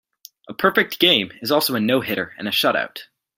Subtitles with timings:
[0.49, 3.01] A perfect game is also a no-hitter and a shutout.